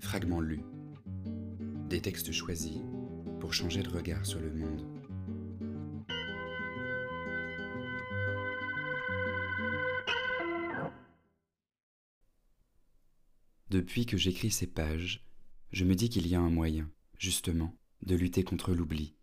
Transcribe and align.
Fragments 0.00 0.40
lus. 0.40 0.62
Des 1.88 2.00
textes 2.00 2.32
choisis 2.32 2.78
pour 3.40 3.52
changer 3.52 3.82
de 3.82 3.88
regard 3.88 4.24
sur 4.24 4.40
le 4.40 4.52
monde. 4.52 4.86
Depuis 13.70 14.06
que 14.06 14.16
j'écris 14.16 14.50
ces 14.50 14.66
pages, 14.66 15.26
je 15.72 15.84
me 15.84 15.94
dis 15.94 16.08
qu'il 16.08 16.26
y 16.26 16.34
a 16.34 16.40
un 16.40 16.50
moyen, 16.50 16.90
justement, 17.18 17.76
de 18.02 18.14
lutter 18.14 18.44
contre 18.44 18.72
l'oubli. 18.72 19.14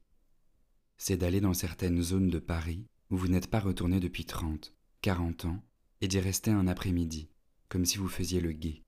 C'est 0.98 1.18
d'aller 1.18 1.42
dans 1.42 1.54
certaines 1.54 2.02
zones 2.02 2.30
de 2.30 2.40
Paris 2.40 2.86
où 3.10 3.18
vous 3.18 3.28
n'êtes 3.28 3.50
pas 3.50 3.60
retourné 3.60 4.00
depuis 4.00 4.26
30, 4.26 4.74
40 5.02 5.46
ans 5.46 5.64
et 6.02 6.08
d'y 6.08 6.20
rester 6.20 6.52
un 6.52 6.68
après-midi, 6.68 7.30
comme 7.70 7.86
si 7.86 7.98
vous 7.98 8.08
faisiez 8.08 8.40
le 8.40 8.52
guet. 8.52 8.85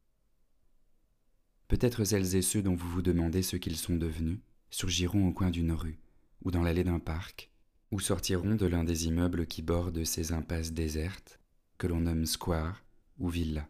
Peut-être 1.68 2.06
celles 2.06 2.36
et 2.36 2.42
ceux 2.42 2.62
dont 2.62 2.76
vous 2.76 2.90
vous 2.90 3.02
demandez 3.02 3.42
ce 3.44 3.58
qu'ils 3.58 3.78
sont 3.78 3.96
devenus 3.96 4.40
surgiront 4.70 5.28
au 5.28 5.34
coin 5.34 5.50
d'une 5.50 5.72
rue, 5.72 6.00
ou 6.44 6.52
dans 6.52 6.62
l'allée 6.64 6.84
d'un 6.84 7.00
parc, 7.00 7.52
ou 7.92 8.00
sortiront 8.00 8.56
de 8.56 8.66
l'un 8.66 8.84
des 8.84 9.08
immeubles 9.08 9.46
qui 9.46 9.62
bordent 9.62 10.04
ces 10.04 10.32
impasses 10.32 10.72
désertes, 10.72 11.40
que 11.78 11.88
l'on 11.88 12.02
nomme 12.02 12.26
square 12.26 12.84
ou 13.20 13.30
villa. 13.30 13.68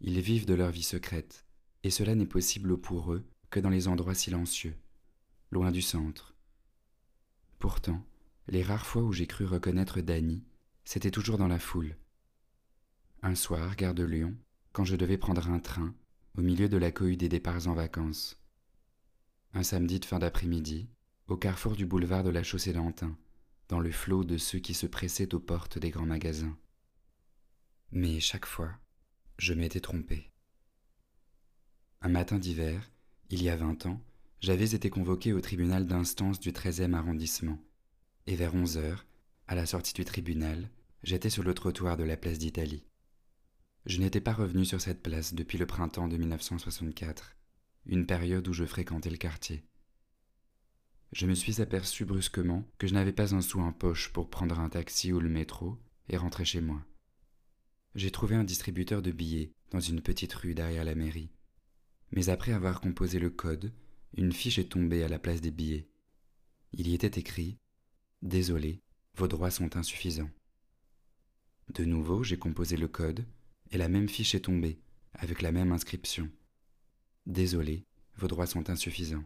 Ils 0.00 0.20
vivent 0.20 0.46
de 0.46 0.54
leur 0.54 0.70
vie 0.70 0.82
secrète, 0.82 1.44
et 1.82 1.90
cela 1.90 2.14
n'est 2.14 2.26
possible 2.26 2.78
pour 2.78 3.12
eux 3.12 3.24
que 3.50 3.60
dans 3.60 3.70
les 3.70 3.88
endroits 3.88 4.14
silencieux, 4.14 4.76
loin 5.50 5.70
du 5.70 5.82
centre. 5.82 6.34
Pourtant, 7.58 8.04
les 8.48 8.62
rares 8.62 8.86
fois 8.86 9.02
où 9.02 9.12
j'ai 9.12 9.26
cru 9.26 9.46
reconnaître 9.46 10.00
Dany, 10.00 10.42
c'était 10.84 11.10
toujours 11.10 11.38
dans 11.38 11.48
la 11.48 11.58
foule. 11.58 11.96
Un 13.22 13.34
soir, 13.34 13.76
gare 13.76 13.94
de 13.94 14.04
Lyon, 14.04 14.36
quand 14.72 14.84
je 14.84 14.96
devais 14.96 15.16
prendre 15.16 15.48
un 15.48 15.60
train, 15.60 15.94
au 16.36 16.42
milieu 16.42 16.68
de 16.68 16.76
la 16.76 16.90
cohue 16.90 17.16
des 17.16 17.28
départs 17.28 17.68
en 17.68 17.74
vacances. 17.74 18.40
Un 19.52 19.62
samedi 19.62 20.00
de 20.00 20.04
fin 20.04 20.18
d'après-midi, 20.18 20.88
au 21.28 21.36
carrefour 21.36 21.76
du 21.76 21.86
boulevard 21.86 22.24
de 22.24 22.30
la 22.30 22.42
chaussée 22.42 22.72
d'Antin, 22.72 23.16
dans 23.68 23.80
le 23.80 23.92
flot 23.92 24.24
de 24.24 24.36
ceux 24.36 24.58
qui 24.58 24.74
se 24.74 24.86
pressaient 24.86 25.34
aux 25.34 25.40
portes 25.40 25.78
des 25.78 25.90
grands 25.90 26.06
magasins. 26.06 26.56
Mais 27.92 28.18
chaque 28.18 28.46
fois, 28.46 28.72
je 29.38 29.54
m'étais 29.54 29.80
trompé. 29.80 30.30
Un 32.02 32.08
matin 32.08 32.38
d'hiver, 32.38 32.90
il 33.30 33.42
y 33.42 33.48
a 33.48 33.56
vingt 33.56 33.86
ans, 33.86 34.00
j'avais 34.40 34.74
été 34.74 34.90
convoqué 34.90 35.32
au 35.32 35.40
tribunal 35.40 35.86
d'instance 35.86 36.40
du 36.40 36.50
13e 36.50 36.94
arrondissement, 36.94 37.58
et 38.26 38.34
vers 38.34 38.54
onze 38.54 38.76
heures, 38.76 39.06
à 39.46 39.54
la 39.54 39.66
sortie 39.66 39.94
du 39.94 40.04
tribunal, 40.04 40.68
j'étais 41.02 41.30
sur 41.30 41.44
le 41.44 41.54
trottoir 41.54 41.96
de 41.96 42.04
la 42.04 42.16
place 42.16 42.38
d'Italie. 42.38 42.84
Je 43.86 43.98
n'étais 43.98 44.20
pas 44.20 44.32
revenu 44.32 44.64
sur 44.64 44.80
cette 44.80 45.02
place 45.02 45.34
depuis 45.34 45.58
le 45.58 45.66
printemps 45.66 46.08
de 46.08 46.16
1964, 46.16 47.36
une 47.84 48.06
période 48.06 48.48
où 48.48 48.54
je 48.54 48.64
fréquentais 48.64 49.10
le 49.10 49.18
quartier. 49.18 49.62
Je 51.12 51.26
me 51.26 51.34
suis 51.34 51.60
aperçu 51.60 52.06
brusquement 52.06 52.66
que 52.78 52.86
je 52.86 52.94
n'avais 52.94 53.12
pas 53.12 53.34
un 53.34 53.42
sou 53.42 53.60
en 53.60 53.72
poche 53.72 54.10
pour 54.12 54.30
prendre 54.30 54.58
un 54.58 54.70
taxi 54.70 55.12
ou 55.12 55.20
le 55.20 55.28
métro 55.28 55.78
et 56.08 56.16
rentrer 56.16 56.46
chez 56.46 56.62
moi. 56.62 56.82
J'ai 57.94 58.10
trouvé 58.10 58.34
un 58.36 58.44
distributeur 58.44 59.02
de 59.02 59.12
billets 59.12 59.52
dans 59.70 59.80
une 59.80 60.00
petite 60.00 60.32
rue 60.32 60.54
derrière 60.54 60.84
la 60.84 60.94
mairie. 60.94 61.30
Mais 62.10 62.30
après 62.30 62.52
avoir 62.52 62.80
composé 62.80 63.18
le 63.18 63.30
code, 63.30 63.72
une 64.16 64.32
fiche 64.32 64.58
est 64.58 64.70
tombée 64.70 65.04
à 65.04 65.08
la 65.08 65.18
place 65.18 65.42
des 65.42 65.50
billets. 65.50 65.88
Il 66.72 66.88
y 66.88 66.94
était 66.94 67.20
écrit 67.20 67.58
Désolé, 68.22 68.80
vos 69.14 69.28
droits 69.28 69.50
sont 69.50 69.76
insuffisants. 69.76 70.30
De 71.74 71.84
nouveau, 71.84 72.22
j'ai 72.22 72.38
composé 72.38 72.76
le 72.76 72.88
code, 72.88 73.26
et 73.74 73.78
la 73.78 73.88
même 73.88 74.08
fiche 74.08 74.36
est 74.36 74.44
tombée, 74.44 74.78
avec 75.14 75.42
la 75.42 75.50
même 75.50 75.72
inscription. 75.72 76.30
Désolé, 77.26 77.84
vos 78.14 78.28
droits 78.28 78.46
sont 78.46 78.70
insuffisants. 78.70 79.24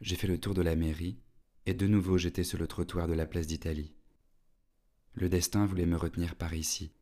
J'ai 0.00 0.16
fait 0.16 0.26
le 0.26 0.40
tour 0.40 0.54
de 0.54 0.62
la 0.62 0.74
mairie, 0.74 1.18
et 1.66 1.74
de 1.74 1.86
nouveau 1.86 2.16
j'étais 2.16 2.44
sur 2.44 2.58
le 2.58 2.66
trottoir 2.66 3.08
de 3.08 3.12
la 3.12 3.26
place 3.26 3.46
d'Italie. 3.46 3.92
Le 5.12 5.28
destin 5.28 5.66
voulait 5.66 5.84
me 5.84 5.98
retenir 5.98 6.34
par 6.34 6.54
ici, 6.54 6.92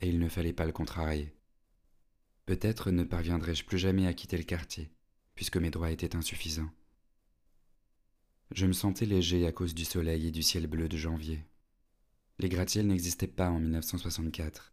et 0.00 0.08
il 0.08 0.18
ne 0.18 0.30
fallait 0.30 0.54
pas 0.54 0.64
le 0.64 0.72
contrarier. 0.72 1.34
Peut-être 2.46 2.90
ne 2.90 3.04
parviendrai-je 3.04 3.66
plus 3.66 3.78
jamais 3.78 4.06
à 4.06 4.14
quitter 4.14 4.38
le 4.38 4.44
quartier, 4.44 4.90
puisque 5.34 5.58
mes 5.58 5.70
droits 5.70 5.90
étaient 5.90 6.16
insuffisants. 6.16 6.70
Je 8.52 8.64
me 8.64 8.72
sentais 8.72 9.04
léger 9.04 9.46
à 9.46 9.52
cause 9.52 9.74
du 9.74 9.84
soleil 9.84 10.28
et 10.28 10.30
du 10.30 10.42
ciel 10.42 10.66
bleu 10.66 10.88
de 10.88 10.96
janvier. 10.96 11.44
Les 12.38 12.48
gratte-ciels 12.48 12.86
n'existaient 12.86 13.26
pas 13.26 13.50
en 13.50 13.60
1964, 13.60 14.72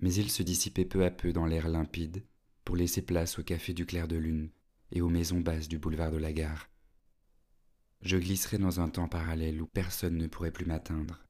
mais 0.00 0.12
ils 0.14 0.30
se 0.30 0.42
dissipaient 0.42 0.84
peu 0.84 1.04
à 1.04 1.10
peu 1.10 1.32
dans 1.32 1.46
l'air 1.46 1.68
limpide 1.68 2.24
pour 2.64 2.76
laisser 2.76 3.02
place 3.02 3.38
au 3.38 3.42
café 3.42 3.72
du 3.72 3.86
clair 3.86 4.08
de 4.08 4.16
lune 4.16 4.50
et 4.92 5.00
aux 5.00 5.08
maisons 5.08 5.40
basses 5.40 5.68
du 5.68 5.78
boulevard 5.78 6.10
de 6.10 6.18
la 6.18 6.32
gare. 6.32 6.68
Je 8.02 8.16
glisserais 8.16 8.58
dans 8.58 8.80
un 8.80 8.88
temps 8.88 9.08
parallèle 9.08 9.60
où 9.60 9.66
personne 9.66 10.16
ne 10.16 10.26
pourrait 10.26 10.52
plus 10.52 10.64
m'atteindre. 10.64 11.26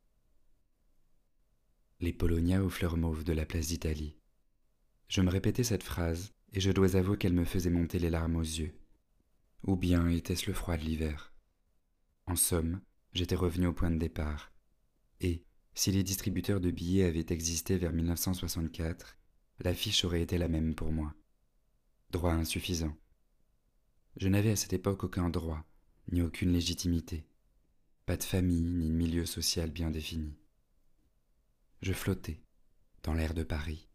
Les 2.01 2.13
Polonia 2.13 2.63
aux 2.63 2.71
fleurs 2.71 2.97
mauves 2.97 3.25
de 3.25 3.33
la 3.33 3.45
place 3.45 3.67
d'Italie. 3.67 4.17
Je 5.09 5.21
me 5.21 5.31
répétais 5.31 5.65
cette 5.65 5.83
phrase 5.83 6.33
et 6.53 6.61
je 6.61 6.71
dois 6.71 6.97
avouer 6.97 7.19
qu'elle 7.19 7.33
me 7.33 7.45
faisait 7.45 7.71
monter 7.71 7.99
les 7.99 8.11
larmes 8.11 8.37
aux 8.37 8.43
yeux. 8.43 8.73
Ou 9.65 9.77
bien 9.77 10.09
était-ce 10.09 10.47
le 10.47 10.55
froid 10.55 10.77
de 10.77 10.83
l'hiver? 10.83 11.35
En 12.27 12.37
somme, 12.37 12.81
j'étais 13.13 13.35
revenu 13.35 13.67
au 13.67 13.73
point 13.73 13.91
de 13.91 13.99
départ. 13.99 14.53
Et, 15.21 15.45
si 15.75 15.93
les 15.93 16.03
distributeurs 16.03 16.61
de 16.61 16.71
billets 16.71 17.05
avaient 17.05 17.27
existé 17.31 17.79
vers 17.79 17.93
1964, 17.93 19.17
l'affiche 19.61 20.05
aurait 20.05 20.23
été 20.23 20.39
la 20.39 20.49
même 20.49 20.75
pour 20.75 20.93
moi. 20.93 21.15
Droit 22.11 22.33
insuffisant. 22.33 22.97
Je 24.17 24.29
n'avais 24.29 24.53
à 24.53 24.57
cette 24.57 24.73
époque 24.73 25.05
aucun 25.05 25.31
droit, 25.31 25.65
ni 26.11 26.23
aucune 26.23 26.53
légitimité. 26.53 27.27
Pas 28.07 28.17
de 28.17 28.25
famille, 28.25 28.63
ni 28.63 28.89
de 28.89 28.95
milieu 28.95 29.27
social 29.27 29.71
bien 29.71 29.91
défini. 29.91 30.37
Je 31.83 31.93
flottais, 31.93 32.43
dans 33.03 33.15
l'air 33.15 33.35
de 33.35 33.45
Paris, 33.45 33.90